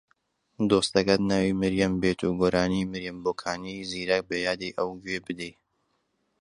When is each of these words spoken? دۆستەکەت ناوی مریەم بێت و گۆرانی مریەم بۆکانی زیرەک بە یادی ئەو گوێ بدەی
دۆستەکەت 0.69 1.21
ناوی 1.31 1.57
مریەم 1.61 1.93
بێت 2.01 2.19
و 2.23 2.31
گۆرانی 2.41 2.89
مریەم 2.91 3.17
بۆکانی 3.25 3.87
زیرەک 3.89 4.23
بە 4.29 4.37
یادی 4.45 4.75
ئەو 4.77 4.89
گوێ 5.01 5.17
بدەی 5.25 5.53